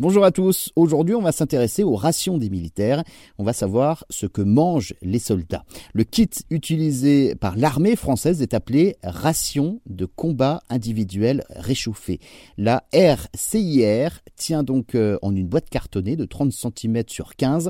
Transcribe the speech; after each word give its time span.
Bonjour 0.00 0.24
à 0.24 0.30
tous. 0.30 0.72
Aujourd'hui, 0.76 1.14
on 1.14 1.20
va 1.20 1.30
s'intéresser 1.30 1.84
aux 1.84 1.94
rations 1.94 2.38
des 2.38 2.48
militaires. 2.48 3.04
On 3.36 3.44
va 3.44 3.52
savoir 3.52 4.06
ce 4.08 4.24
que 4.24 4.40
mangent 4.40 4.94
les 5.02 5.18
soldats. 5.18 5.66
Le 5.92 6.04
kit 6.04 6.30
utilisé 6.48 7.34
par 7.34 7.54
l'armée 7.54 7.96
française 7.96 8.40
est 8.40 8.54
appelé 8.54 8.96
ration 9.02 9.82
de 9.84 10.06
combat 10.06 10.62
individuel 10.70 11.44
réchauffé. 11.50 12.18
La 12.56 12.84
RCIR 12.94 14.22
tient 14.36 14.62
donc 14.62 14.94
euh, 14.94 15.18
en 15.20 15.36
une 15.36 15.48
boîte 15.48 15.68
cartonnée 15.68 16.16
de 16.16 16.24
30 16.24 16.50
cm 16.50 17.02
sur 17.08 17.36
15 17.36 17.68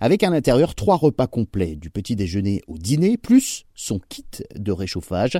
avec 0.00 0.22
à 0.22 0.28
l'intérieur 0.28 0.74
trois 0.74 0.96
repas 0.96 1.28
complets 1.28 1.76
du 1.76 1.88
petit 1.88 2.14
déjeuner 2.14 2.60
au 2.68 2.76
dîner 2.76 3.16
plus 3.16 3.64
son 3.74 3.98
kit 3.98 4.26
de 4.54 4.72
réchauffage. 4.72 5.38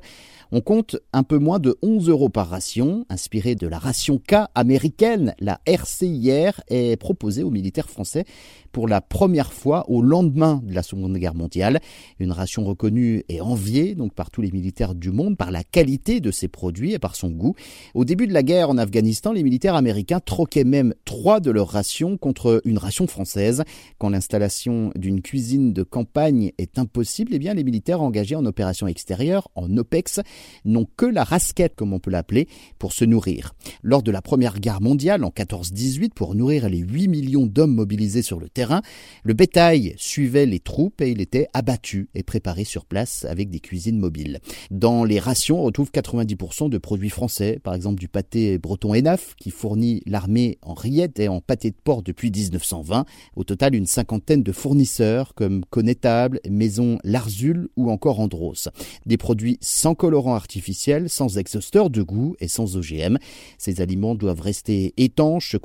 On 0.52 0.62
compte 0.62 0.96
un 1.12 1.22
peu 1.22 1.36
moins 1.36 1.58
de 1.58 1.76
11 1.82 2.08
euros 2.08 2.30
par 2.30 2.48
ration, 2.48 3.04
inspiré 3.10 3.54
de 3.54 3.66
la 3.66 3.78
ration 3.78 4.18
K 4.18 4.46
américaine. 4.54 5.34
La 5.38 5.60
RCIR 5.66 6.29
est 6.30 6.96
proposée 6.96 7.42
aux 7.42 7.50
militaires 7.50 7.90
français 7.90 8.24
pour 8.72 8.88
la 8.88 9.00
première 9.00 9.52
fois 9.52 9.84
au 9.88 10.02
lendemain 10.02 10.62
de 10.64 10.74
la 10.74 10.82
Seconde 10.82 11.16
Guerre 11.16 11.34
mondiale. 11.34 11.80
Une 12.18 12.32
ration 12.32 12.64
reconnue 12.64 13.24
et 13.28 13.40
enviée 13.40 13.94
donc 13.94 14.14
par 14.14 14.30
tous 14.30 14.42
les 14.42 14.50
militaires 14.50 14.94
du 14.94 15.10
monde 15.10 15.36
par 15.36 15.50
la 15.50 15.64
qualité 15.64 16.20
de 16.20 16.30
ses 16.30 16.48
produits 16.48 16.92
et 16.92 16.98
par 16.98 17.16
son 17.16 17.30
goût. 17.30 17.54
Au 17.94 18.04
début 18.04 18.26
de 18.26 18.32
la 18.32 18.42
guerre 18.42 18.70
en 18.70 18.78
Afghanistan, 18.78 19.32
les 19.32 19.42
militaires 19.42 19.74
américains 19.74 20.20
troquaient 20.20 20.64
même 20.64 20.94
trois 21.04 21.40
de 21.40 21.50
leurs 21.50 21.68
rations 21.68 22.16
contre 22.16 22.60
une 22.64 22.78
ration 22.78 23.06
française. 23.06 23.62
Quand 23.98 24.10
l'installation 24.10 24.92
d'une 24.96 25.22
cuisine 25.22 25.72
de 25.72 25.82
campagne 25.82 26.52
est 26.58 26.78
impossible, 26.78 27.32
eh 27.34 27.38
bien 27.38 27.54
les 27.54 27.64
militaires 27.64 28.02
engagés 28.02 28.36
en 28.36 28.44
opération 28.46 28.86
extérieure, 28.86 29.48
en 29.54 29.76
OPEX, 29.76 30.20
n'ont 30.64 30.86
que 30.96 31.06
la 31.06 31.24
rasquette, 31.24 31.74
comme 31.76 31.92
on 31.92 31.98
peut 31.98 32.10
l'appeler, 32.10 32.48
pour 32.78 32.92
se 32.92 33.04
nourrir. 33.04 33.54
Lors 33.82 34.02
de 34.02 34.10
la 34.10 34.22
Première 34.22 34.60
Guerre 34.60 34.80
mondiale, 34.80 35.24
en 35.24 35.30
14-18, 35.30 36.10
pour 36.20 36.34
nourrir 36.34 36.68
les 36.68 36.80
8 36.80 37.08
millions 37.08 37.46
d'hommes 37.46 37.74
mobilisés 37.74 38.20
sur 38.20 38.38
le 38.38 38.50
terrain, 38.50 38.82
le 39.22 39.32
bétail 39.32 39.94
suivait 39.96 40.44
les 40.44 40.60
troupes 40.60 41.00
et 41.00 41.08
il 41.08 41.22
était 41.22 41.48
abattu 41.54 42.10
et 42.14 42.22
préparé 42.22 42.64
sur 42.64 42.84
place 42.84 43.24
avec 43.24 43.48
des 43.48 43.60
cuisines 43.60 43.98
mobiles. 43.98 44.40
Dans 44.70 45.04
les 45.04 45.18
rations, 45.18 45.60
on 45.60 45.62
retrouve 45.62 45.88
90% 45.90 46.68
de 46.68 46.76
produits 46.76 47.08
français, 47.08 47.58
par 47.62 47.74
exemple 47.74 47.98
du 47.98 48.06
pâté 48.06 48.58
breton 48.58 48.94
Enaf 48.94 49.34
qui 49.36 49.50
fournit 49.50 50.02
l'armée 50.04 50.58
en 50.60 50.74
rillettes 50.74 51.18
et 51.20 51.28
en 51.28 51.40
pâté 51.40 51.70
de 51.70 51.76
porc 51.82 52.02
depuis 52.02 52.30
1920. 52.30 53.06
Au 53.34 53.42
total, 53.44 53.74
une 53.74 53.86
cinquantaine 53.86 54.42
de 54.42 54.52
fournisseurs 54.52 55.32
comme 55.34 55.64
Connétable, 55.70 56.40
Maison 56.50 56.98
Larzul 57.02 57.70
ou 57.76 57.90
encore 57.90 58.20
Andros. 58.20 58.68
Des 59.06 59.16
produits 59.16 59.56
sans 59.62 59.94
colorant 59.94 60.34
artificiel, 60.34 61.08
sans 61.08 61.38
exhausteur 61.38 61.88
de 61.88 62.02
goût 62.02 62.36
et 62.40 62.48
sans 62.48 62.76
OGM. 62.76 63.16
Ces 63.56 63.80
aliments 63.80 64.14
doivent 64.14 64.42
rester 64.42 64.92
étanches, 64.98 65.52
se 65.52 65.56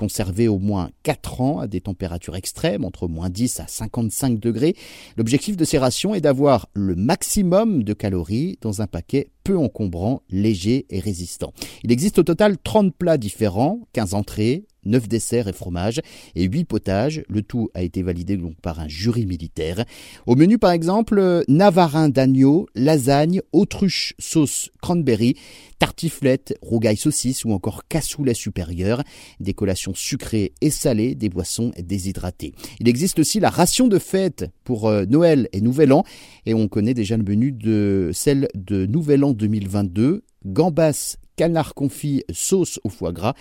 au 0.47 0.59
moins 0.59 0.89
4 1.03 1.41
ans 1.41 1.59
à 1.59 1.67
des 1.67 1.81
températures 1.81 2.35
extrêmes 2.35 2.85
entre 2.85 3.07
moins 3.07 3.29
10 3.29 3.59
à 3.61 3.67
55 3.67 4.39
degrés. 4.39 4.75
L'objectif 5.17 5.57
de 5.57 5.65
ces 5.65 5.77
rations 5.77 6.13
est 6.13 6.21
d'avoir 6.21 6.67
le 6.73 6.95
maximum 6.95 7.83
de 7.83 7.93
calories 7.93 8.57
dans 8.61 8.81
un 8.81 8.87
paquet 8.87 9.29
peu 9.43 9.57
encombrant, 9.57 10.21
léger 10.29 10.85
et 10.89 10.99
résistant. 10.99 11.53
Il 11.83 11.91
existe 11.91 12.19
au 12.19 12.23
total 12.23 12.57
30 12.57 12.93
plats 12.93 13.17
différents, 13.17 13.81
15 13.93 14.13
entrées, 14.13 14.65
9 14.85 15.07
desserts 15.07 15.47
et 15.47 15.53
fromages 15.53 16.01
et 16.35 16.43
8 16.43 16.65
potages. 16.65 17.23
Le 17.29 17.41
tout 17.41 17.69
a 17.73 17.81
été 17.81 18.03
validé 18.03 18.37
donc 18.37 18.55
par 18.61 18.79
un 18.79 18.87
jury 18.87 19.25
militaire. 19.25 19.85
Au 20.25 20.35
menu 20.35 20.57
par 20.57 20.71
exemple, 20.71 21.43
navarin 21.47 22.09
d'agneau, 22.09 22.67
lasagne, 22.75 23.41
autruche 23.51 24.13
sauce 24.19 24.69
cranberry, 24.81 25.35
tartiflette, 25.79 26.57
rougaille 26.61 26.97
saucisse 26.97 27.45
ou 27.45 27.51
encore 27.51 27.87
cassoulet 27.87 28.33
supérieur, 28.33 29.03
des 29.39 29.53
collations 29.53 29.93
sucrées 29.93 30.53
et 30.61 30.69
salées, 30.69 31.15
des 31.15 31.29
boissons 31.29 31.71
déshydratées. 31.79 32.53
Il 32.79 32.87
existe 32.87 33.19
aussi 33.19 33.39
la 33.39 33.49
ration 33.49 33.87
de 33.87 33.99
fête 33.99 34.45
pour 34.63 34.87
euh, 34.87 35.05
Noël 35.05 35.49
et 35.51 35.61
Nouvel 35.61 35.93
An 35.93 36.03
et 36.45 36.53
on 36.53 36.67
connaît 36.67 36.93
déjà 36.93 37.17
le 37.17 37.23
menu 37.23 37.51
de 37.51 38.11
celle 38.13 38.47
de 38.55 38.85
Nouvel 38.85 39.23
An 39.23 39.33
2022, 39.33 40.23
gambas, 40.45 41.17
canard 41.35 41.73
confit, 41.73 42.23
sauce 42.31 42.79
au 42.83 42.89
foie 42.89 43.11
gras 43.11 43.33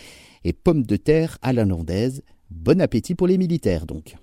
et 0.44 0.52
pommes 0.52 0.84
de 0.84 0.96
terre 0.96 1.38
à 1.42 1.52
la 1.52 1.64
landaise. 1.64 2.22
Bon 2.50 2.80
appétit 2.80 3.14
pour 3.14 3.26
les 3.26 3.38
militaires 3.38 3.86
donc. 3.86 4.16